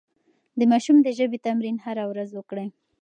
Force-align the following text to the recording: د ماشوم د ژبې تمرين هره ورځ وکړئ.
د 0.59 0.61
ماشوم 0.71 0.97
د 1.03 1.07
ژبې 1.17 1.37
تمرين 1.45 1.77
هره 1.85 2.03
ورځ 2.11 2.29
وکړئ. 2.33 2.67